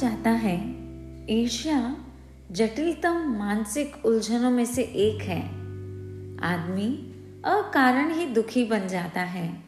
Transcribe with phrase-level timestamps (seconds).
[0.00, 0.76] कहा जाता है।
[1.30, 1.96] ईर्ष्या
[2.52, 5.42] जटिलतम मानसिक उलझनों में से एक है।
[6.52, 6.88] आदमी
[7.44, 9.62] अकारण ही दुखी बन जाता है।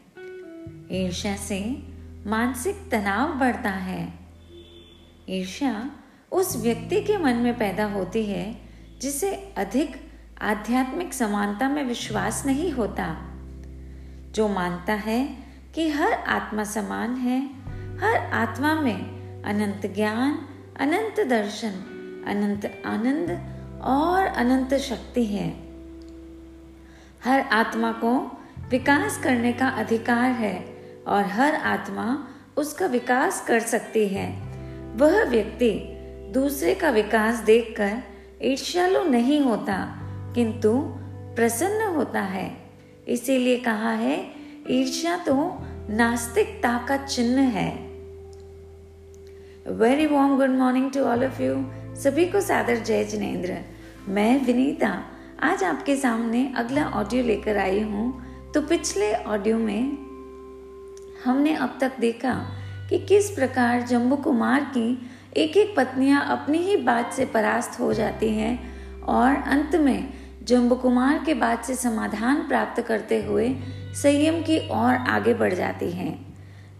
[0.91, 1.87] ईर्ष्या से
[2.27, 4.13] मानसिक तनाव बढ़ता है।
[5.29, 5.91] ईर्ष्या
[6.31, 8.61] उस व्यक्ति के मन में पैदा होती है,
[9.01, 13.17] जिसे अधिक आध्यात्मिक समानता में विश्वास नहीं होता।
[14.31, 15.37] जो मानता है
[15.75, 17.47] कि हर आत्मा समान है,
[17.97, 19.12] हर आत्मा में
[19.45, 20.47] अनंत ज्ञान,
[20.79, 21.73] अनंत दर्शन,
[22.27, 23.29] अनंत आनंद
[23.83, 25.49] और अनंत शक्ति है।
[27.23, 28.37] हर आत्मा को
[28.69, 34.29] विकास करने का अधिकार है और हर आत्मा उसका विकास कर सकती है।
[34.95, 35.89] वह व्यक्ति
[36.33, 38.03] दूसरे का विकास देखकर
[38.41, 39.99] ईर्ष्यालु नहीं होता,
[40.35, 40.73] किंतु
[41.35, 42.51] प्रसन्न होता है।
[43.07, 44.31] इसीलिए कहा है,
[44.69, 45.35] ईर्ष्या तो
[45.89, 47.82] नास्तिकता का चिन्ह है।
[49.67, 51.53] Very warm good morning to all of you
[51.95, 53.57] सभी को सादर जय जिनेन्द्र।
[54.07, 54.89] मैं विनीता।
[55.43, 59.97] आज आपके सामने अगला ऑडियो लेकर आई हूँ। तो पिछले ऑडियो में
[61.25, 62.33] हमने अब तक देखा
[62.89, 67.93] कि किस प्रकार जम्बू कुमार की एक एक पत्नियाँ अपनी ही बात से परास्त हो
[67.93, 68.59] जाती हैं
[69.01, 73.55] और अंत में जम्बू कुमार के बात से समाधान प्राप्त करते हुए
[73.93, 76.33] संयम की ओर आगे बढ़ जाती हैं।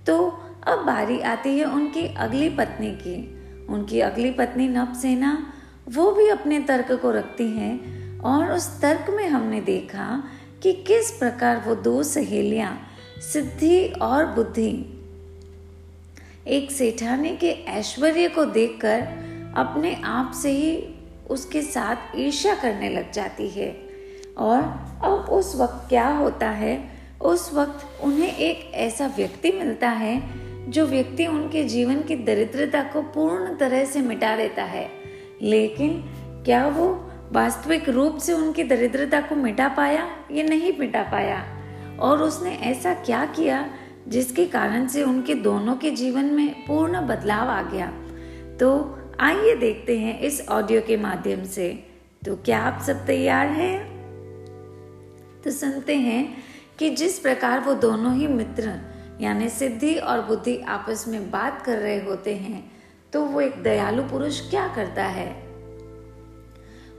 [0.05, 5.53] तो अब बारी आती है उनकी अगली पत्नी की। उनकी अगली पत्नी नवसेना
[5.89, 10.23] वो भी अपने तर्क को रखती हैं और उस तर्क में हमने देखा
[10.63, 12.87] कि किस प्रकार वो दो सहेलियाँ,
[13.33, 14.99] सिद्धि और बुद्धि,
[16.47, 19.01] एक सेठानी के ऐश्वर्य को देखकर
[19.57, 20.95] अपने आप से ही
[21.29, 23.69] उसके साथ ईर्ष्या करने लग जाती है।
[24.37, 24.59] और
[25.03, 26.91] अब उस वक्त क्या होता है?
[27.21, 33.01] उस वक्त उन्हें एक ऐसा व्यक्ति मिलता है जो व्यक्ति उनके जीवन की दरिद्रता को
[33.01, 34.89] पूर्ण तरह से मिटा देता है।
[35.41, 36.03] लेकिन
[36.45, 41.45] क्या वो वास्तविक रूप से उनकी दरिद्रता को मिटा पाया या नहीं मिटा पाया?
[41.99, 43.69] और उसने ऐसा क्या किया
[44.07, 47.87] जिसके कारण से उनके दोनों के जीवन में पूर्ण बदलाव आ गया?
[48.57, 51.83] तो आइए देखते हैं इस ऑडियो के माध्यम से।
[52.25, 53.93] तो क्या आप सब तैयार हैं?
[55.43, 56.37] तो सुनते हैं
[56.79, 61.77] कि जिस प्रकार वो दोनों ही मित्र यानी सिद्धि और बुद्धि आपस में बात कर
[61.77, 62.71] रहे होते हैं
[63.13, 65.31] तो वो एक दयालु पुरुष क्या करता है?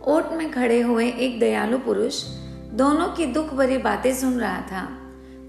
[0.06, 2.24] ओट में खड़े हुए एक दयालु पुरुष
[2.72, 4.84] दोनों की दुख भरी बातें सुन रहा था।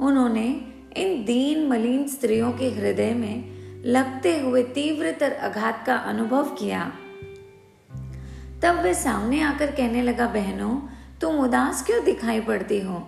[0.02, 3.56] उन्होंने इन दीन मलिन स्त्रियों के हृदय में
[3.86, 6.92] लगते हुए तीव्रतर आघात का अनुभव किया।
[8.64, 10.80] तब वे सामने आकर कहने लगा, बहनों,
[11.22, 13.08] तुम उदास क्यों दिखाई पड़ती हो?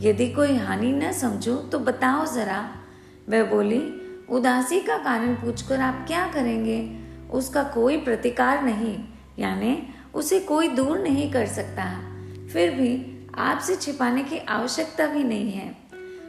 [0.00, 2.70] यदि कोई हानि न समझो तो बताओ जरा
[3.28, 3.94] वह बोली,
[4.30, 6.98] उदासी का कारण पूछकर आप क्या करेंगे?
[7.30, 9.04] उसका कोई प्रतिकार नहीं,
[9.38, 11.84] यानी उसे कोई दूर नहीं कर सकता।
[12.52, 15.76] फिर भी आपसे छिपाने की आवश्यकता भी नहीं है।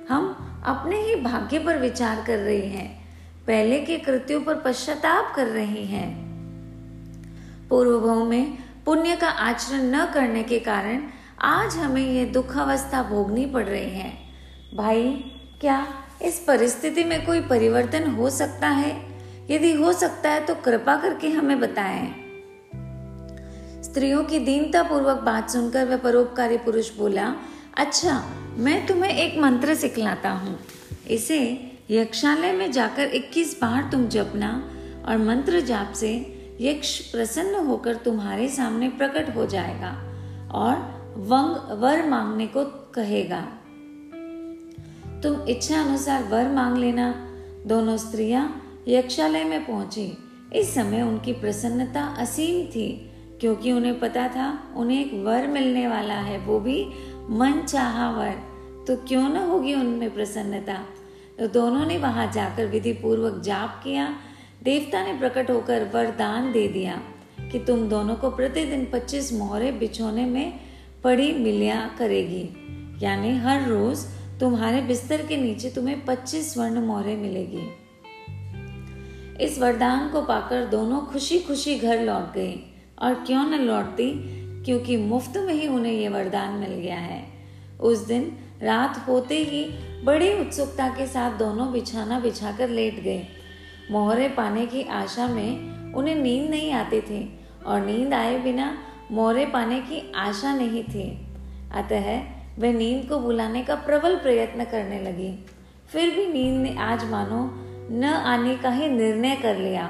[0.10, 3.00] हम अपने ही भाग्य पर विचार कर रही हैं।
[3.48, 6.30] पहले के कृत्यों पर पश्चाताप कर रही हैं।
[7.70, 11.02] पूर्व भाव में पुण्य का आचरण न करने के कारण
[11.42, 14.14] आज हमें यह दुख अवस्था भोगनी पड़ रही है।
[14.76, 15.88] भाई, क्या
[16.26, 19.10] इस परिस्थिति में कोई परिवर्तन हो सकता है?
[19.50, 22.08] यदि हो सकता है तो कृपा करके हमें बताएँ।
[23.84, 27.36] स्त्रियों की दीनता पूर्वक बात सुनकर वह परोपकारी पुरुष बोला
[27.78, 28.24] अच्छा
[28.58, 30.60] मैं तुम्हें एक मंत्र सिखलाता हूँ।
[31.10, 34.72] इसे यक्षालय में जाकर 21 बार तुम जपना
[35.08, 36.12] और मंत्र जाप से
[36.62, 39.92] यक्ष प्रसन्न होकर तुम्हारे सामने प्रकट हो जाएगा
[40.52, 40.76] और
[41.18, 43.48] वंग वर मांगने को कहेगा।
[45.24, 47.28] तुम इच्छा अनुसार वर मांग लेना।
[47.68, 50.18] दोनों स्त्रियाँ यक्षालय में पहुँची।
[50.54, 56.14] इस समय उनकी प्रसन्नता असीम थी, क्योंकि उन्हें पता था उन्हें एक वर मिलने वाला
[56.14, 56.90] है, वो भी
[57.30, 58.32] मन चाहा वर।
[58.88, 60.86] तो क्यों न होगी उनमें प्रसन्नता?
[61.40, 64.16] तो दोनों ने वहाँ जाकर विधि पूर्वक जाप किया।
[64.64, 67.02] देवता ने प्रकट होकर वरदान दे दिया
[67.52, 70.60] कि तुम दोनों को प्रतिदिन 25 मोहरे बिछोने में
[71.04, 72.50] पड़ी मिलिया करेगी।
[73.06, 74.06] यानी हर रोज
[74.40, 77.70] तुम्हारे बिस्तर के नीचे तुम्हें 25 स्वर्ण मोहरे मिलेगी।
[79.44, 82.60] इस वरदान को पाकर दोनों खुशी खुशी घर लौट गए।
[83.02, 84.40] और क्यों न लौटती?
[84.66, 87.28] क्योंकि मुफ़्त में ही उन्हें यह वरदान मिल गया है।
[87.82, 89.64] उस दिन रात होते ही
[90.04, 93.28] बड़ी उत्सुकता के साथ दोनों बिछाना बिछाकर लेट गए।
[93.92, 98.78] मोहरे पाने की आशा में उन्हें नींद नहीं आती थी और नींद आए बिना
[99.12, 101.28] मोहरे पाने की आशा नहीं थी।
[101.72, 105.46] अतः वह नींद को बुलाने का प्रबल प्रयत्न करने लगी।
[105.92, 107.50] फिर भी नींद ने आज मानो
[107.92, 109.90] न आने का ही निर्णय कर लिया।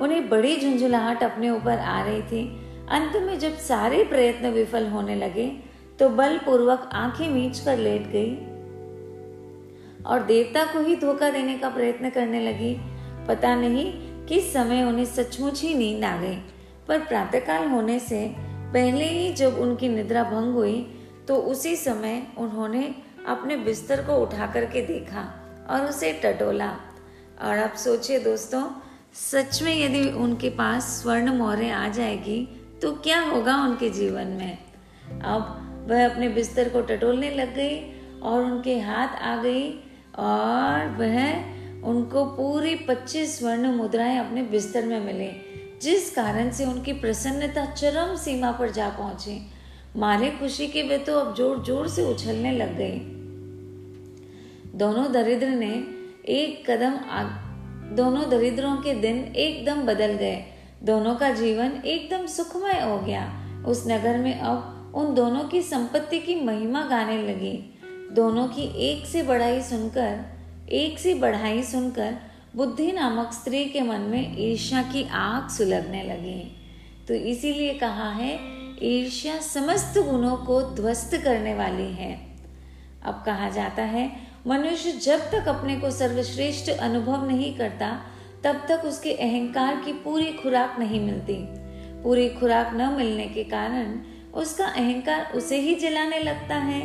[0.00, 2.42] उन्हें बड़ी झुंझुलाहट अपने ऊपर आ रही थी।
[2.90, 5.46] अंत में जब सारे प्रयत्न विफल होने लगे
[5.98, 8.34] तो बलपूर्वक आँखें मीच कर लेट गई।
[10.06, 12.76] और देवता को ही धोखा देने का प्रयत्न करने लगी।
[13.28, 13.92] पता नहीं
[14.26, 16.36] किस समय उन्हें सचमुच ही नींद आ गई।
[16.88, 18.34] पर प्रातःकाल होने से
[18.72, 20.97] पहले ही जब उनकी निद्रा भंग हुई
[21.28, 22.94] तो उसी समय उन्होंने
[23.28, 25.22] अपने बिस्तर को उठा करके देखा
[25.70, 26.68] और उसे टटोला।
[27.40, 28.62] और अब सोचिए दोस्तों,
[29.14, 32.38] सच में यदि उनके पास स्वर्ण मोहरें आ जाएगी
[32.82, 34.58] तो क्या होगा उनके जीवन में?
[35.22, 37.76] अब वह अपने बिस्तर को टटोलने लग गई
[38.20, 39.68] और उनके हाथ आ गई
[40.18, 45.30] और वह उनको पूरी पच्चीस स्वर्ण मुद्राएँ अपने बिस्तर में मिले,
[45.82, 49.38] जिस कारण से उनकी प्रसन्नता चरम सीमा पर जा पहुँची।
[49.98, 52.98] मारे खुशी के वे तो अब ज़ोर ज़ोर से उछलने लग गई
[54.78, 55.70] दोनों दरिद्र ने
[56.28, 57.26] एक कदम आग,
[57.96, 60.44] दोनों दरिद्रों के दिन एकदम बदल गए।
[60.82, 63.24] दोनों का जीवन एकदम सुखमय हो गया।
[63.66, 67.54] उस नगर में अब उन दोनों की संपत्ति की महिमा गाने लगी।
[68.12, 70.20] दोनों की एक से बढ़ाई सुनकर,
[70.70, 72.16] एक से बढ़ाई सुनकर
[72.56, 76.40] बुद्धि नामक स्त्री के मन में ईर्ष्या की आग सुलगने लगी।
[77.08, 82.28] तो इसीलिए कहा है ईर्ष्या समस्त गुणों को ध्वस्त करने वाली है।
[83.04, 84.12] अब कहा जाता है,
[84.46, 88.00] मनुष्य जब तक अपने को सर्वश्रेष्ठ अनुभव नहीं करता,
[88.44, 91.34] तब तक उसके अहंकार की पूरी खुराक नहीं मिलती।
[92.02, 94.00] पूरी खुराक न मिलने के कारण
[94.34, 96.82] उसका अहंकार उसे ही जलाने लगता है।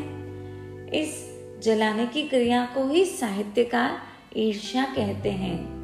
[0.89, 4.01] इस जलाने की क्रिया को ही साहित्यकार
[4.37, 5.83] ईर्ष्या कहते हैं।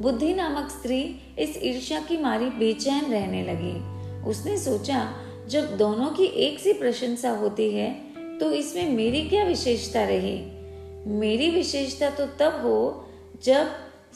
[0.00, 3.91] बुद्धि नामक स्त्री इस ईर्ष्या की मारी बेचैन रहने लगी।
[4.26, 5.12] उसने सोचा,
[5.48, 7.90] जब दोनों की एक सी प्रशंसा होती है
[8.38, 10.38] तो इसमें मेरी क्या विशेषता रही?
[11.06, 13.06] मेरी विशेषता तो तब हो,
[13.44, 13.70] जब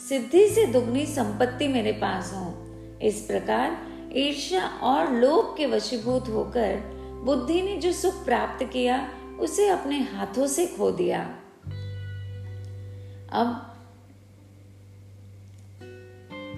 [0.08, 2.54] सिद्धि से दुगनी संपत्ति मेरे पास हो।
[3.02, 3.76] इस प्रकार
[4.16, 6.76] ईर्ष्या और लोभ के वशीभूत होकर
[7.24, 9.08] बुद्धि ने जो सुख प्राप्त किया,
[9.40, 11.22] उसे अपने हाथों से खो दिया।
[13.32, 13.72] अब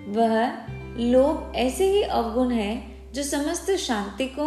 [0.08, 0.50] वह
[1.00, 4.44] लोभ ऐसे ही अवगुण है जो समस्त शांति को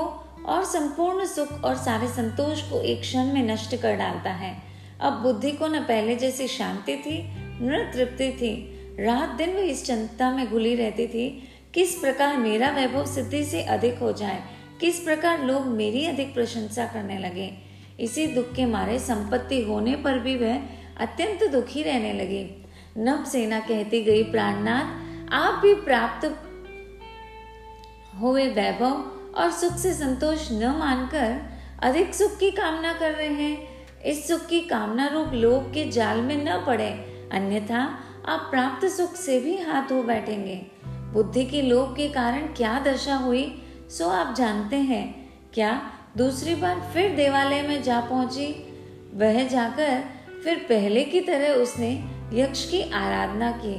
[0.48, 4.56] और संपूर्ण सुख और सारे संतोष को एक क्षण में नष्ट कर डालता है।
[5.02, 7.18] अब बुद्धि को न पहले जैसी शांति थी,
[7.62, 8.54] न तृप्ति थी।
[9.00, 11.28] रात दिन वह इस चिंता में घुली रहती थी,
[11.74, 14.40] किस प्रकार मेरा वैभव सिद्धि से अधिक हो जाए,
[14.82, 17.52] किस प्रकार लोग मेरी अधिक प्रशंसा करने लगे।
[18.00, 20.56] इसी दुख के मारे संपत्ति होने पर भी वह
[20.98, 22.46] अत्यंत दुखी रहने लगी।
[22.98, 26.26] नव सेना कहती गई, प्राणनाथ, आप भी प्राप्त
[28.20, 28.94] हुए वैभव
[29.36, 31.40] और सुख से संतोष न मानकर
[31.84, 33.58] अधिक सुख की कामना कर रहे हैं।
[34.02, 36.90] इस सुख की कामना रूप लोभ के जाल में न पड़े,
[37.32, 40.56] अन्यथा आप प्राप्त सुख से भी हाथ धो बैठेंगे।
[40.86, 45.82] बुद्धि के लोभ के कारण क्या दशा हुई, सो आप जानते हैं। क्या
[46.18, 48.48] दूसरी बार फिर देवालय में जा पहुँची?
[49.14, 50.04] वह जाकर
[50.44, 51.92] फिर पहले की तरह उसने
[52.34, 53.76] यक्ष की आराधना की।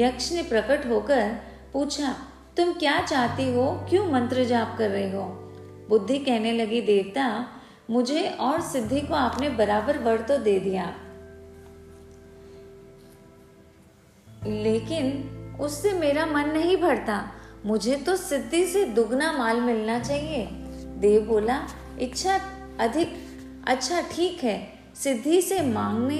[0.00, 1.36] यक्ष ने प्रकट होकर
[1.72, 2.14] पूछा
[2.58, 3.86] तुम क्या चाहती हो?
[3.88, 5.22] क्यों मंत्र जाप कर रहे हो?
[5.88, 7.48] बुद्धि कहने लगी, देवता,
[7.90, 10.94] मुझे और सिद्धि को आपने बराबर वर तो दे दिया।
[14.46, 17.32] लेकिन उससे मेरा मन नहीं भरता।
[17.66, 20.48] मुझे तो सिद्धि से दुगना माल मिलना चाहिए।
[20.96, 21.66] देव बोला,
[22.00, 22.40] इच्छा
[22.80, 23.16] अधिक
[23.66, 26.18] अच्छा ठीक है। सिद्धि से मांगने,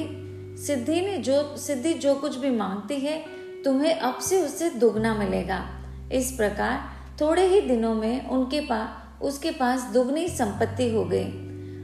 [0.62, 3.24] सिद्धि ने जो, सिद्धि जो कुछ भी मांगती है,
[3.64, 5.74] तुम्हें अब से उससे दुगना मिलेगा।
[6.12, 6.80] इस प्रकार
[7.20, 11.24] थोड़े ही दिनों में उनके पास उसके पास दुगनी संपत्ति हो गई।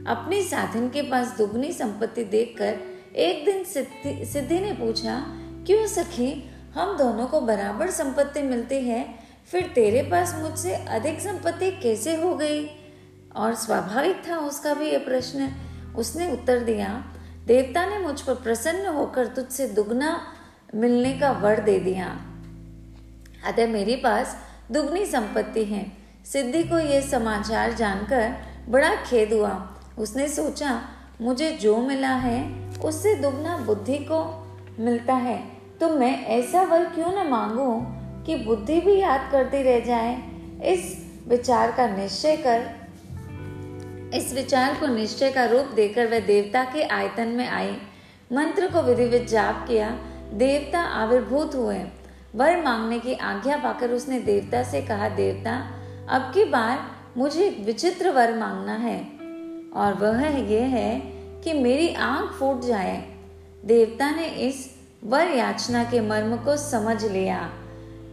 [0.07, 2.79] अपने साधन के पास दुगनी संपत्ति देखकर
[3.15, 3.63] एक दिन
[4.25, 5.23] सिद्धि ने पूछा,
[5.65, 9.15] क्यों सखी, हम दोनों को बराबर संपत्ति मिलती है,
[9.51, 12.65] फिर तेरे पास मुझसे अधिक संपत्ति कैसे हो गई?
[13.35, 15.49] और स्वाभाविक था उसका भी यह प्रश्न।
[15.97, 17.03] उसने उत्तर दिया,
[17.45, 20.19] देवता ने मुझ पर प्रसन्न होकर तुझसे दुगना
[20.75, 22.07] मिलने का वर दे दिया।
[23.45, 24.37] अतः मेरे पास
[24.71, 25.91] दुगनी संपत्ति है।
[26.25, 28.33] सिद्धि को यह समाचार जानकर
[28.69, 30.81] बड़ा खेद हुआ। उसने सोचा,
[31.21, 34.23] मुझे जो मिला है, उससे दुगना बुद्धि को
[34.79, 35.43] मिलता है।
[35.81, 37.81] तो मैं ऐसा वर क्यों न मांगू
[38.23, 40.23] कि बुद्धि भी याद करती रह जाए?
[40.63, 42.85] इस विचार का निश्चय कर,
[44.13, 47.77] इस विचार को निश्चय का रूप देकर वह देवता के आयतन में आई।
[48.33, 49.89] मंत्र को विधिवत जाप किया।
[50.33, 51.79] देवता आविर्भूत हुए।
[52.35, 55.71] वर मांगने की आज्ञा पाकर उसने देवता से कहा, देवता,
[56.09, 59.01] अब की बार मुझे एक विचित्र वर मांगना है।
[59.75, 60.99] और वह यह है
[61.41, 63.15] कि मेरी आँख फूट जाए।
[63.65, 67.49] देवता ने इस वर याचना के मर्म को समझ लिया।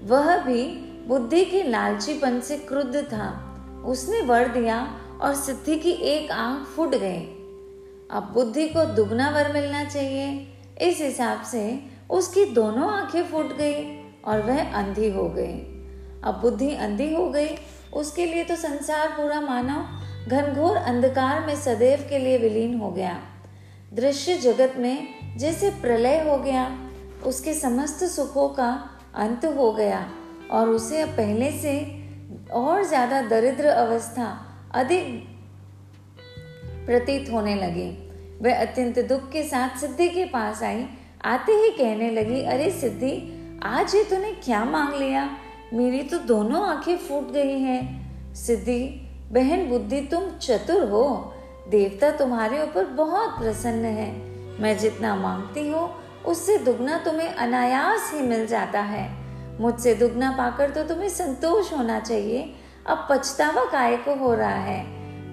[0.04, 0.64] वह भी
[1.08, 3.48] बुद्धि के लालचीपन से क्रुद्ध था।
[3.86, 7.20] उसने वर दिया और सिद्धि की एक आँख फूट गई।
[8.10, 10.48] अब बुद्धि को दुगना वर मिलना चाहिए।
[10.80, 15.54] इस हिसाब से उसकी दोनों आँखें फूट गई। और वह अंधी हो गई।
[16.24, 17.56] अब बुद्धि अंधी हो गई।
[17.94, 19.84] उसके लिए तो संसार पूरा मानव,
[20.28, 23.18] घनघोर अंधकार में सदैव के लिए विलीन हो गया।
[23.92, 26.70] दृश्य जगत में जैसे प्रलय हो गया,
[27.26, 28.70] उसके समस्त सुखों का
[29.14, 30.06] अंत हो गया
[30.50, 31.80] और उसे अब पहले से
[32.52, 34.26] और ज़्यादा दरिद्र अवस्था
[34.74, 35.30] अधिक
[36.86, 37.90] प्रतीत होने लगी।
[38.42, 40.84] वह अत्यंत दुख के साथ सिद्धि के पास आई,
[41.24, 43.12] आते ही कहने लगी, अरे सिद्धि
[43.64, 45.30] आज ये तूने क्या मांग लिया?
[45.72, 48.02] मेरी तो दोनों आँखें फूट गई हैं।
[48.34, 51.34] सिद्धि, बहन बुद्धि, तुम चतुर हो।
[51.68, 54.12] देवता तुम्हारे ऊपर बहुत प्रसन्न है।
[54.62, 55.90] मैं जितना मांगती हूँ,
[56.26, 59.10] उससे दुगना तुम्हें अनायास ही मिल जाता है।
[59.60, 62.54] मुझसे दुगना पाकर तो तुम्हें संतोष होना चाहिए।
[62.86, 64.86] अब पछतावा काय को हो रहा है?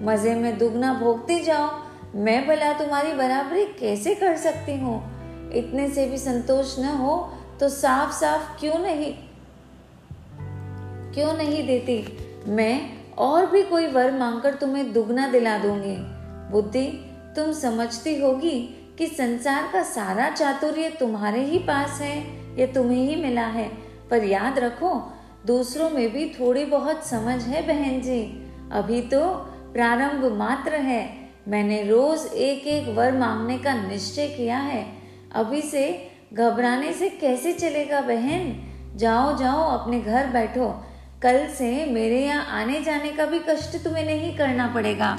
[0.04, 1.70] मज़े में दुगना भोगती जाओ।
[2.14, 5.20] मैं भला तुम्हारी बराबरी कैसे कर सकती हूँ?
[5.52, 9.14] इतने से भी संतोष न हो तो साफ़ साफ़ क्यों नहीं?
[11.14, 12.18] क्यों नहीं देती?
[12.46, 15.96] मैं और भी कोई वर मांगकर तुम्हें दुगना दिला दूँगी।
[16.52, 22.18] बुद्धि, तुम समझती होगी कि संसार का सारा चातुर्य तुम्हारे ही पास है,
[22.60, 23.68] ये तुम्हें ही मिला है।
[24.10, 25.12] पर याद रखो,
[25.46, 29.34] दूसरों में भी थोड़ी बहुत समझ है बहन जी। अभी तो
[29.72, 34.86] प्रारंभ मात्र है। मैंने रोज एक एक वर मांगने का निश्चय किया है।
[35.32, 38.72] अभी से घबराने से कैसे चलेगा बहन?
[38.96, 40.84] जाओ जाओ, अपने घर बैठो।
[41.22, 45.18] कल से मेरे यहाँ आने जाने का भी कष्ट तुम्हें नहीं करना पड़ेगा।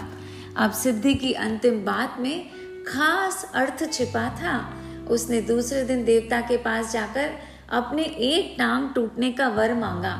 [0.58, 2.50] अब सिद्धि की अंतिम बात में
[2.88, 4.74] खास अर्थ छिपा था।
[5.10, 7.32] उसने दूसरे दिन देवता के पास जाकर
[7.70, 10.16] अपने एक टांग टूटने का वर मांगा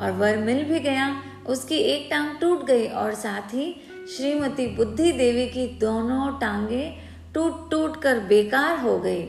[0.00, 3.80] और वर मिल भी गया। उसकी एक टांग टूट गई और साथ ही
[4.16, 6.94] श्रीमती बुद्धि देवी की दोनों टांगे
[7.34, 9.22] टूट टूट कर बेकार हो गई।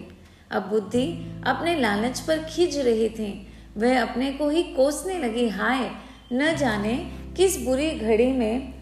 [0.55, 1.07] अब बुद्धि
[1.47, 3.47] अपने लालच पर खींच रही थी।
[3.77, 5.89] वह अपने को ही कोसने लगी, हाय,
[6.33, 6.93] न जाने
[7.37, 8.73] किस बुरी घड़ी में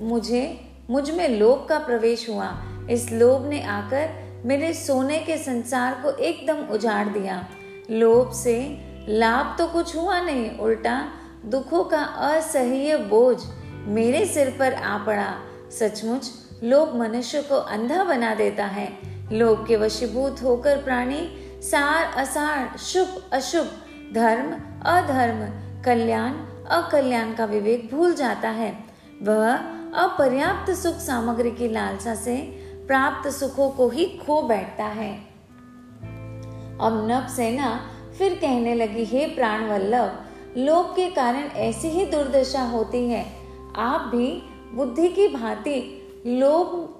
[0.00, 2.48] मुझे, मुझमें लोभ का प्रवेश हुआ।
[2.90, 7.46] इस लोभ ने आकर मेरे सोने के संसार को एकदम उजाड़ दिया।
[7.90, 8.56] लोभ से
[9.08, 11.08] लाभ तो कुछ हुआ नहीं, उल्टा
[11.46, 13.36] दुखों का असह्य बोझ
[13.86, 15.34] मेरे सिर पर आ पड़ा।
[15.70, 16.30] सचमुच
[16.64, 18.92] लोभ मनुष्य को अंधा बना देता है।
[19.32, 21.30] लोभ के वशीभूत होकर प्राणी
[21.62, 23.66] सार असार, शुभ अशुभ,
[24.14, 24.52] धर्म
[24.84, 25.40] अधर्म,
[25.82, 26.32] कल्याण
[26.66, 28.84] अकल्याण का विवेक भूल जाता है।
[29.22, 29.56] वह
[29.94, 32.36] अपर्याप्त सुख सामग्री की लालसा से
[32.86, 35.18] प्राप्त सुखों को ही खो बैठता है।
[36.80, 37.80] अब नव सेना
[38.18, 40.24] फिर कहने लगी, हे प्राण वल्लभ,
[40.56, 43.26] लोभ के कारण ऐसी ही दुर्दशा होती है।
[43.76, 44.42] आप भी
[44.74, 46.94] बुद्धि की भांति लोभ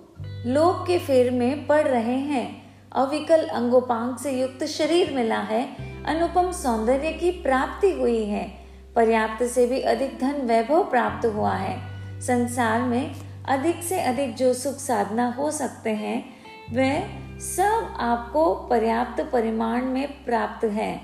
[0.46, 6.52] लोभ के फेर में पड़ रहे हैं। अविकल अंगोपांग से युक्त शरीर मिला है। अनुपम
[6.52, 8.52] सौंदर्य की प्राप्ति हुई है।
[8.96, 11.80] पर्याप्त से भी अधिक धन वैभव प्राप्त हुआ है।
[12.20, 13.14] संसार में
[13.48, 16.36] अधिक से अधिक जो सुख साधना हो सकते हैं,
[16.72, 17.00] वह
[17.38, 21.00] सब आपको पर्याप्त परिमाण में प्राप्त है।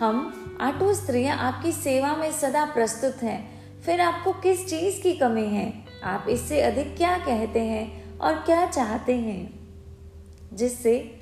[0.00, 5.46] हम आठों स्त्रियाँ आपकी सेवा में सदा प्रस्तुत हैं। फिर आपको किस चीज़ की कमी
[5.46, 5.72] है?
[6.04, 7.99] आप इससे अधिक क्या कहते हैं?
[8.20, 9.60] और क्या चाहते हैं?
[10.52, 11.18] जिससे,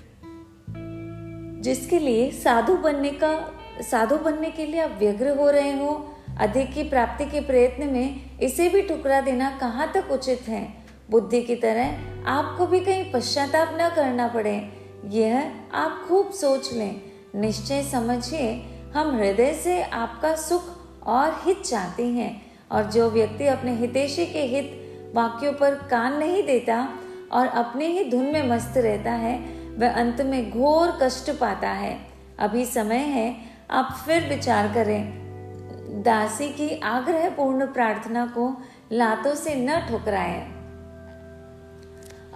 [1.61, 6.75] जिसके लिए साधु बनने का, साधु बनने के लिए आप व्यग्र हो रहे हो, अधिक
[6.75, 10.75] की प्राप्ति के प्रयत्न में इसे भी ठुकरा देना कहाँ तक उचित है?
[11.11, 14.73] बुद्धि की तरह आपको भी कहीं पश्चाताप न करना पड़े।
[15.05, 17.00] यह आप खूब सोच लें।
[17.37, 18.64] निश्चय समझिए,
[18.95, 20.62] हम हृदय से आपका सुख
[21.02, 24.85] और हित चाहते हैं और जो व्यक्ति अपने हितेशी के हित
[25.15, 26.88] वाक्यों पर कान नहीं देता
[27.33, 29.38] और अपने ही धुन में मस्त रहता है,
[29.79, 31.97] वह अंत में घोर कष्ट पाता है।
[32.38, 33.35] अभी समय है,
[33.71, 38.50] आप फिर विचार करें। दासी की आग्रह पूर्ण प्रार्थना को
[38.93, 40.41] लातों से न ठुकराए।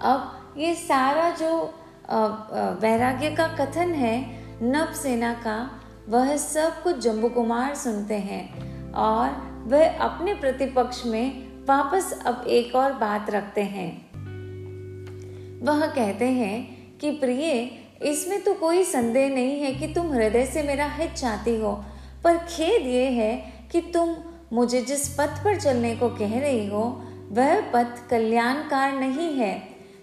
[0.01, 1.73] अब ये सारा जो
[2.81, 4.15] वैराग्य का कथन है
[4.61, 5.69] नव सेना का,
[6.09, 9.29] वह सब कुछ जम्बू कुमार सुनते हैं और
[9.67, 14.13] वह अपने प्रतिपक्ष में वापस अब एक और बात रखते हैं।
[15.65, 17.71] वह कहते हैं कि, प्रिय,
[18.03, 21.85] इसमें तो कोई संदेह नहीं है कि तुम हृदय से मेरा हित चाहती हो,
[22.23, 24.15] पर खेद ये है कि तुम
[24.53, 29.59] मुझे जिस पथ पर चलने को कह रही हो, वह पथ कल्याणकार नहीं है।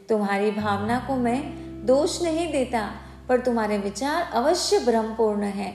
[0.08, 1.42] तुम्हारी भावना को मैं
[1.86, 2.94] दोष नहीं देता,
[3.28, 5.74] पर तुम्हारे विचार अवश्य भ्रमपूर्ण है।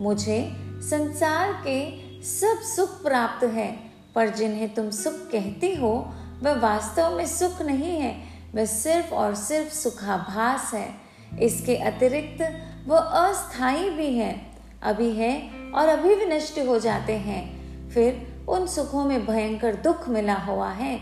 [0.00, 1.90] मुझे संसार के
[2.22, 7.96] सब सुख प्राप्त है। पर जिन्हें तुम सुख कहती हो, वह वास्तव में सुख नहीं
[7.98, 8.22] है,
[8.54, 10.88] वह सिर्फ़ और सिर्फ़ सुखाभास है।
[11.40, 14.46] इसके अतिरिक्त वह अस्थाई भी है,
[14.82, 20.08] अभी है और अभी भी नष्ट हो जाते हैं। फिर उन सुखों में भयंकर दुख
[20.08, 21.00] मिला हुआ है।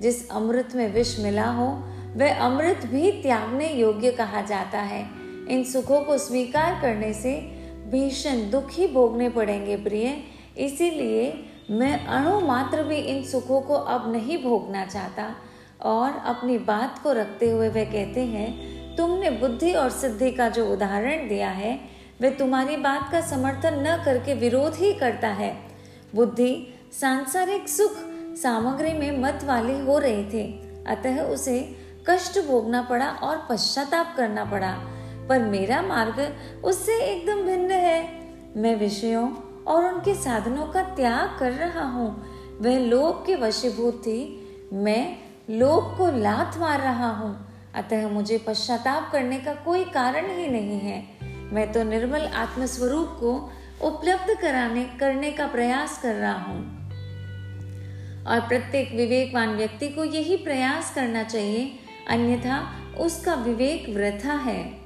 [0.00, 1.66] जिस अमृत में विष मिला हो,
[2.16, 5.06] वह अमृत भी त्यागने योग्य कहा जाता है।
[5.48, 7.34] इन सुखों को स्वीकार करने से
[7.90, 10.22] भीषण दुख ही भोगने पड़ेंगे प्रिय।
[10.58, 15.34] इसीलिए मैं अणु मात्र भी इन सुखों को अब नहीं भोगना चाहता।
[15.82, 20.66] और अपनी बात को रखते हुए वह कहते हैं, तुमने बुद्धि और सिद्धि का जो
[20.66, 21.80] उदाहरण दिया है
[22.22, 25.56] वह तुम्हारी बात का समर्थन न करके विरोध ही करता है।
[26.14, 27.92] बुद्धि सांसारिक सुख
[28.36, 30.52] सामग्री में मत वाली हो रहे थे।
[30.86, 34.78] अतः उसे कष्ट भोगना पड़ा और पश्चाताप करना पड़ा।
[35.28, 38.10] पर मेरा मार्ग उससे एकदम भिन्न है।
[38.56, 39.28] मैं विषयों
[39.70, 42.24] और उनके साधनों का त्याग कर रहा हूँ।
[42.60, 44.18] वह लोभ के वशीभूत थी।
[44.72, 45.16] मैं
[45.50, 50.78] लोभ को लात मार रहा हूँ। अतः मुझे पश्चाताप करने का कोई कारण ही नहीं
[50.80, 51.04] है।
[51.52, 56.80] मैं तो निर्मल आत्मस्वरूप को उपलब्ध कराने, करने का प्रयास कर रहा हूँ।
[58.26, 64.80] और प्रत्येक विवेकवान व्यक्ति को यही प्रयास करना चाहिए, अन्यथा उसका विवेक वृथा है।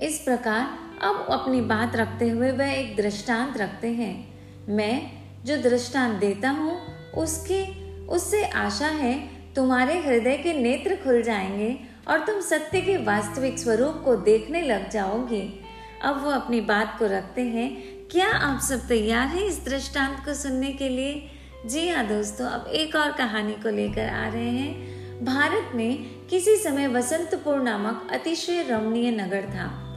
[0.00, 4.34] इस प्रकार अब अपनी बात रखते हुए वह एक दृष्टांत रखते हैं।
[4.68, 5.12] मैं
[5.44, 6.80] जो दृष्टांत देता हूँ,
[7.12, 7.66] उसके,
[8.06, 14.02] उससे आशा है तुम्हारे हृदय के नेत्र खुल जाएँगे और तुम सत्य के वास्तविक स्वरूप
[14.04, 15.60] को देखने लग जाओगे।
[16.02, 17.76] अब वो अपनी बात को रखते हैं।
[18.10, 21.30] क्या आप सब तैयार हैं इस दृष्टांत को सुनने के लिए?
[21.66, 26.56] जी हाँ दोस्तों, अब एक और कहानी को लेकर आ रहे हैं। भारत में किसी
[26.56, 29.88] समय वसंतपुर नामक अतिशय रमणीय नगर था।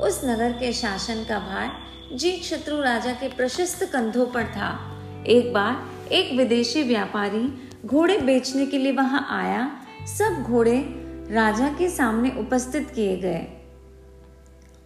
[0.00, 1.72] उस नगर के शासन का भार
[2.16, 8.66] जीत शत्रु राजा के प्रशस्त कंधों पर था। एक बार एक विदेशी व्यापारी घोड़े बेचने
[8.66, 9.70] के लिए वहाँ आया।
[10.06, 10.84] सब घोड़े
[11.30, 13.46] राजा के सामने उपस्थित किए गए।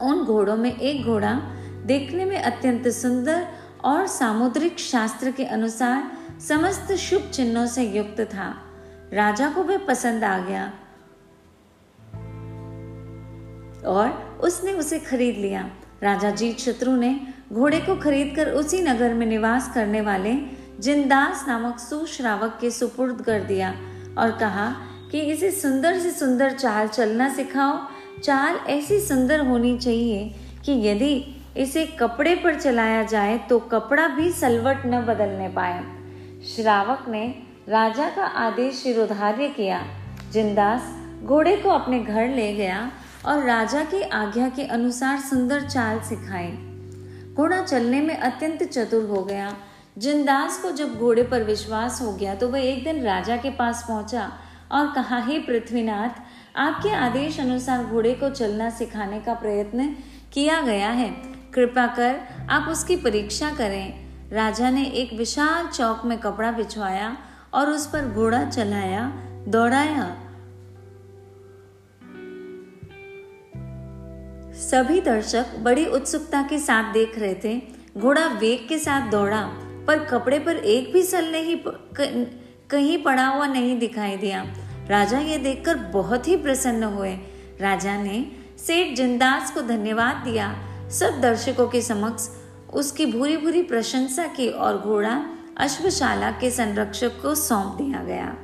[0.01, 1.33] उन घोड़ों में एक घोड़ा
[1.87, 3.49] देखने में अत्यंत सुंदर
[3.85, 8.57] और सामुद्रिक शास्त्र के अनुसार समस्त शुभ चिन्हों से युक्त था।
[9.12, 10.73] राजा को वह पसंद आ गया।
[13.87, 15.70] और उसने उसे खरीद लिया।
[16.03, 17.20] राजा जीत शत्रु ने
[17.53, 20.35] घोड़े को खरीदकर उसी नगर में निवास करने वाले
[20.81, 23.70] जिंदास नामक सुश्रावक के सुपुर्द कर दिया
[24.18, 24.70] और कहा
[25.12, 27.79] कि इसे सुंदर से सुंदर चाल चलना सिखाओ।
[28.22, 31.14] चाल ऐसी सुंदर होनी चाहिए कि यदि
[31.57, 35.83] इसे कपड़े पर चलाया जाए तो कपड़ा भी सलवट न बदलने पाए।
[36.46, 37.27] श्रावक ने
[37.68, 39.83] राजा का आदेश शिरोधार्य किया।
[40.33, 42.90] जिंदास घोड़े को अपने घर ले गया
[43.28, 46.48] और राजा की आज्ञा के अनुसार सुंदर चाल सिखाई।
[47.34, 49.54] घोड़ा चलने में अत्यंत चतुर हो गया।
[49.98, 53.84] जिंदास को जब घोड़े पर विश्वास हो गया तो वह एक दिन राजा के पास
[53.88, 54.30] पहुँचा
[54.72, 56.20] और कहा, हे पृथ्वीनाथ,
[56.56, 59.88] आपके आदेश अनुसार घोड़े को चलना सिखाने का प्रयत्न
[60.32, 61.08] किया गया है।
[61.54, 67.16] कृपा कर आप उसकी परीक्षा करें। राजा ने एक विशाल चौक में कपड़ा बिछवाया
[67.54, 69.12] और उस पर घोड़ा चलाया,
[69.48, 70.16] दौड़ाया।
[74.70, 77.61] सभी दर्शक बड़ी उत्सुकता के साथ देख रहे थे।
[77.98, 79.40] घोड़ा वेग के साथ दौड़ा,
[79.87, 81.57] पर कपड़े पर एक भी सल नहीं
[82.70, 84.42] कहीं पड़ा हुआ नहीं दिखाई दिया।
[84.88, 87.12] राजा ये देखकर बहुत ही प्रसन्न हुए।
[87.61, 88.24] राजा ने
[88.59, 90.52] सेठ जिंदास को धन्यवाद दिया।
[90.90, 92.28] सब दर्शकों के समक्ष
[92.74, 95.20] उसकी भूरी भूरी प्रशंसा की और घोड़ा
[95.59, 98.37] अश्वशाला के संरक्षक को सौंप दिया गया।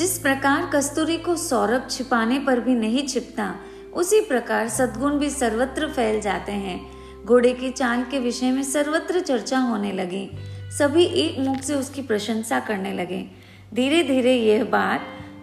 [0.00, 3.54] जिस प्रकार कस्तूरी को सौरभ छिपाने पर भी नहीं छिपता,
[3.94, 6.90] उसी प्रकार सद्गुण भी सर्वत्र फैल जाते हैं।
[7.24, 10.30] घोड़े की चाल के विषय में सर्वत्र चर्चा होने लगी।
[10.78, 13.30] सभी एक मुख से उसकी प्रशंसा करने लगे।
[13.74, 15.00] धीरे धीरे यह बात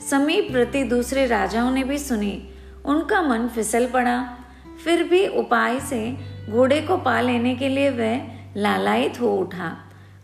[0.09, 2.49] समीप प्रति दूसरे राजाओं ने भी सुनी।
[2.85, 4.37] उनका मन फिसल पड़ा।
[4.83, 6.17] फिर भी उपाय से
[6.49, 9.77] घोड़े को पा लेने के लिए वह लालायित हो उठा।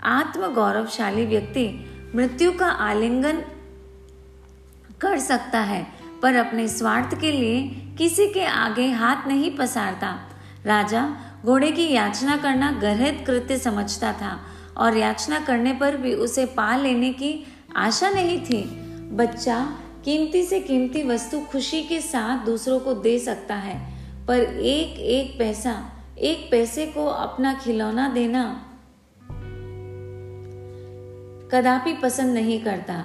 [0.04, 3.44] आत्म गौरवशाली व्यक्ति, मृत्यु का आलिंगन
[5.02, 5.86] कर सकता है,
[6.22, 7.62] पर अपने स्वार्थ के लिए
[7.98, 10.10] किसी के आगे हाथ नहीं पसारता।
[10.66, 11.08] राजा
[11.46, 14.40] घोड़े की याचना करना गहत कृत्य समझता था,
[14.78, 18.62] और याचना करने पर भी उसे पा लेने की आशा नहीं थी।
[19.12, 19.60] बच्चा
[20.06, 23.78] कीमती से कीमती वस्तु खुशी के साथ दूसरों को दे सकता है,
[24.28, 25.76] पर एक एक पैसा,
[26.20, 28.44] एक पैसे को अपना खिलौना देना
[31.54, 33.04] कदापि पसंद नहीं करता।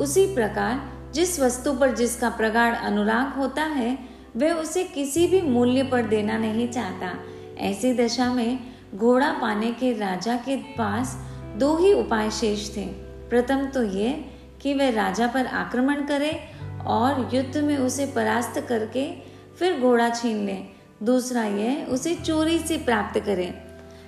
[0.00, 0.80] उसी प्रकार
[1.14, 3.98] जिस वस्तु पर जिसका प्रगाढ़ अनुराग होता है,
[4.36, 7.12] वह उसे किसी भी मूल्य पर देना नहीं चाहता।
[7.58, 8.58] ऐसी दशा में
[8.94, 11.16] घोड़ा पाने के राजा के पास
[11.56, 12.84] दो ही उपाय शेष थे।
[13.30, 14.24] प्रथम तो ये
[14.62, 16.40] कि वह राजा पर आक्रमण करे
[16.86, 19.10] और युद्ध में उसे परास्त करके
[19.58, 20.58] फिर घोड़ा छीन ले।
[21.02, 23.46] दूसरा यह उसे चोरी से प्राप्त करे।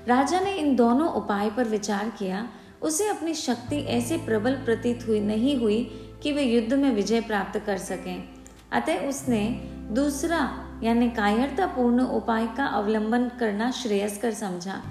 [0.08, 2.48] राजा ने इन दोनों उपाय पर विचार किया
[2.82, 5.84] उसे अपनी शक्ति ऐसे प्रबल प्रतीत हुई, नहीं हुई
[6.22, 8.28] कि वे युद्ध में विजय प्राप्त कर सकें।
[8.72, 14.82] अतः उसने दूसरा, यानी कायरतापूर्ण उपाय का अवलंबन करना श्रेयस्कर समझा।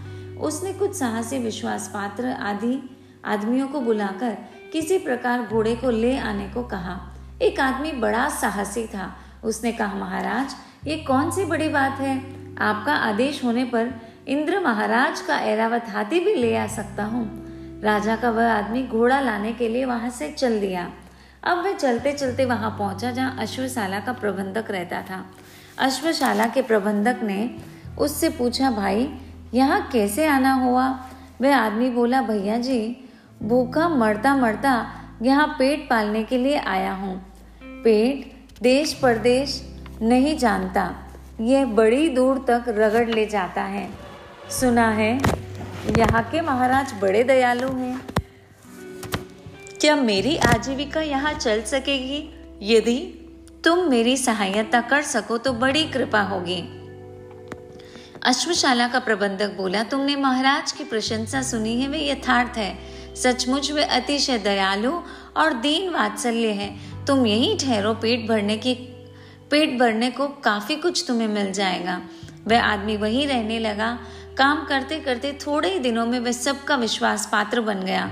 [0.41, 4.37] उसने कुछ साहसी विश्वास पात्र आदि, आदमियों को बुलाकर
[4.73, 9.95] किसी प्रकार घोड़े को ले आने को कहा। एक आदमी बड़ा साहसी था। उसने कहा,
[9.95, 10.55] महाराज,
[10.87, 12.17] ये कौन सी बड़ी बात है?
[12.57, 17.40] आपका आदेश होने पर इंद्र महाराज का ऐरावत हाथी भी ले आ सकता हूँ।
[17.83, 20.91] राजा का वह आदमी घोड़ा लाने के लिए वहाँ से चल दिया।
[21.43, 25.25] अब वह चलते चलते वहाँ पहुँचा जहाँ अश्वशाला का प्रबंधक रहता था।
[25.79, 27.55] अश्वशाला के प्रबंधक ने
[27.99, 29.09] उससे पूछा, भाई,
[29.53, 30.87] यहाँ कैसे आना हुआ?
[31.41, 33.09] वह आदमी बोला, भैया जी,
[33.43, 37.15] भूखा मरता मरता यहाँ पेट पालने के लिए आया हूँ।
[37.63, 39.61] पेट देश परदेश
[40.01, 40.95] नहीं जानता।
[41.41, 43.89] यह बड़ी दूर तक रगड़ ले जाता है।
[44.49, 45.40] सुना है
[45.81, 48.01] यहाँ के महाराज बड़े दयालु हैं।
[49.81, 52.19] क्या मेरी आजीविका यहाँ चल सकेगी?
[52.61, 52.97] यदि
[53.63, 56.61] तुम मेरी सहायता कर सको तो बड़ी कृपा होगी।
[58.23, 62.77] अश्वशाला का प्रबंधक बोला, तुमने महाराज की प्रशंसा सुनी है, वे यथार्थ है।
[63.15, 64.91] सचमुच वे अतिशय दयालु
[65.37, 68.73] और दीन वात्सल्य है। तुम यही ठहरो, पेट भरने की,
[69.51, 72.01] पेट भरने को काफ़ी कुछ तुम्हें मिल जाएगा।
[72.47, 73.99] वह आदमी वही रहने लगा।
[74.37, 78.11] काम करते करते थोड़े ही दिनों में वह सबका विश्वास पात्र बन गया।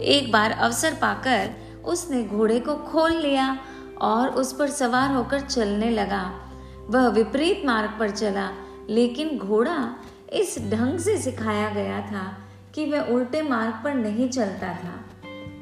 [0.00, 1.50] एक बार अवसर पाकर
[1.84, 3.58] उसने घोड़े को खोल लिया
[4.00, 6.50] और उस पर सवार होकर चलने लगा।
[6.90, 8.50] वह विपरीत मार्ग पर चला,
[8.90, 9.94] लेकिन घोड़ा
[10.32, 12.38] इस ढंग से सिखाया गया था
[12.74, 15.04] कि वह उल्टे मार्ग पर नहीं चलता था।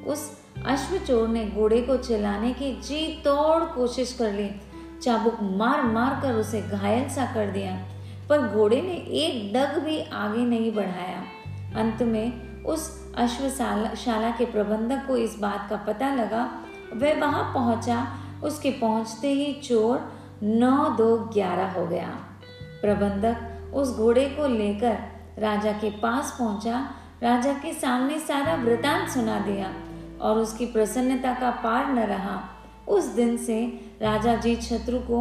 [0.07, 4.51] उस अश्वचोर ने घोड़े को चलाने की जी तोड़ कोशिश कर ली।
[5.03, 7.94] चाबुक मार मार कर उसे घायल सा कर दिया।
[8.29, 11.23] पर घोड़े ने एक डग भी आगे नहीं बढ़ाया।
[11.77, 16.45] अंत में उस अश्वशाला शाला के प्रबंधक को इस बात का पता लगा।
[16.97, 18.07] वह वहाँ पहुँचा।
[18.45, 22.09] उसके पहुँचते ही चोर नौ दो ग्यारह हो गया।
[22.81, 24.99] प्रबंधक उस घोड़े को लेकर
[25.39, 26.91] राजा के पास पहुँचा।
[27.23, 29.73] राजा के सामने सारा वृतांत सुना दिया
[30.21, 32.41] और उसकी प्रसन्नता का पार न रहा।
[32.89, 33.67] उस दिन से
[34.03, 35.21] राजा जीत शत्रु को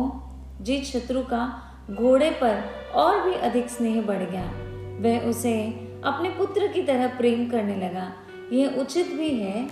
[0.61, 1.43] जीत शत्रु का
[1.91, 4.51] घोड़े पर और भी अधिक स्नेह बढ़ गया।
[4.99, 5.63] वह उसे
[6.03, 8.13] अपने पुत्र की तरह प्रेम करने लगा।
[8.53, 9.67] यह उचित भी है।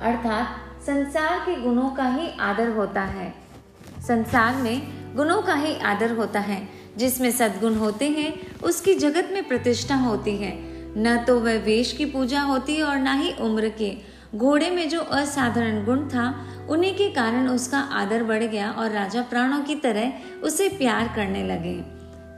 [0.00, 0.46] अर्थात
[0.86, 3.34] संसार के गुणों का ही आदर होता है।
[4.08, 4.82] संसार में
[5.16, 10.36] गुणों का ही आदर होता है। जिसमें सद्गुण होते हैं, उसकी जगत में प्रतिष्ठा होती
[10.36, 10.52] है।
[10.98, 13.96] न तो वह वेश की पूजा होती है और न ही उम्र के
[14.34, 19.22] घोड़े में जो असाधारण गुण था, उन्हीं के कारण उसका आदर बढ़ गया और राजा
[19.22, 20.12] प्राणों की तरह
[20.42, 21.74] उसे प्यार करने लगे।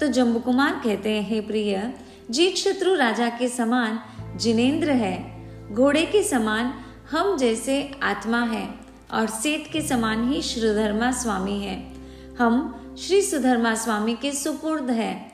[0.00, 1.94] तो जम्बू कुमार कहते हैं प्रिय
[2.30, 4.00] जीत शत्रु राजा के समान
[4.36, 5.32] जिनेन्द्र है।
[5.74, 6.74] घोड़े के समान
[7.10, 8.68] हम जैसे आत्मा है
[9.12, 11.92] और सेठ के समान ही श्रीधर्मा स्वामी है।
[12.38, 15.32] हम श्री सुधर्मा स्वामी के सुपुर्द है।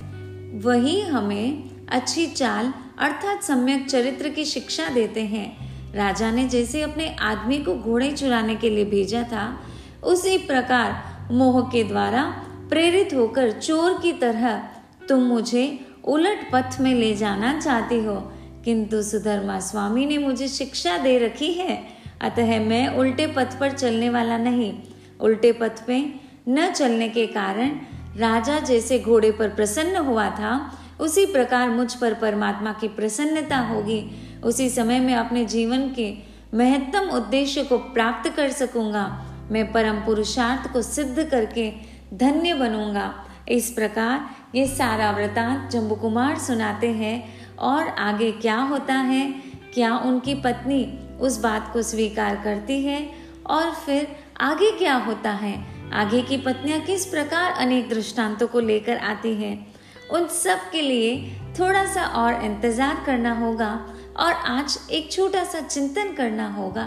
[0.54, 5.67] वही हमें अच्छी चाल अर्थात सम्यक चरित्र की शिक्षा देते हैं।
[5.98, 9.60] राजा ने जैसे अपने आदमी को घोड़े चुराने के लिए भेजा था,
[10.04, 12.24] उसी प्रकार मोह के द्वारा
[12.68, 14.56] प्रेरित होकर चोर की तरह
[15.08, 18.32] तुम मुझे उलट पथ में ले जाना चाहती हो।
[18.64, 21.84] किंतु सुधर्मा स्वामी ने मुझे शिक्षा दे रखी है,
[22.20, 24.72] अतः मैं उल्टे पथ पर चलने वाला नहीं।
[25.20, 26.14] उल्टे पथ पे
[26.48, 27.70] न चलने के कारण
[28.16, 34.00] राजा जैसे घोड़े पर प्रसन्न हुआ था, उसी प्रकार मुझ पर परमात्मा की प्रसन्नता होगी।
[34.44, 36.14] उसी समय में अपने जीवन के
[36.54, 41.72] महत्तम उद्देश्य को प्राप्त कर सकूँगा। मैं परम पुरुषार्थ को सिद्ध करके
[42.14, 48.94] धन्य बनूँगा। इस प्रकार ये सारा वृतांत जम्बू कुमार सुनाते हैं। और आगे क्या होता
[48.94, 49.34] है?
[49.74, 53.10] क्या उनकी पत्नी उस बात को स्वीकार करती है?
[53.46, 55.66] और फिर आगे क्या होता है?
[55.92, 59.74] आगे की पत्नियाँ किस प्रकार अनेक दृष्टांतों को लेकर आती हैं?
[60.10, 63.86] उन सब के लिए थोड़ा सा और इंतज़ार करना होगा।
[64.18, 66.84] और आज एक छोटा सा चिंतन करना होगा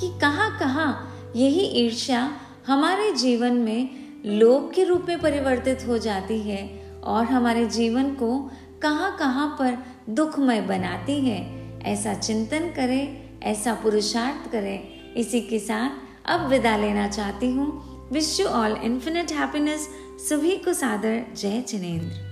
[0.00, 3.88] कि कहाँ कहाँ यही ईर्ष्या हमारे जीवन में
[4.26, 8.50] लोभ के रूप में परिवर्तित हो जाती है और हमारे जीवन को
[8.82, 9.78] कहाँ कहाँ पर
[10.10, 15.90] दुखमय बनाती है। ऐसा चिंतन करें, ऐसा पुरुषार्थ करें। इसी के साथ
[16.26, 19.88] अब विदा लेना चाहती हूँ। Wish you all infinite happiness
[20.28, 22.31] सभी को सादर। जय जिनेन्द्र।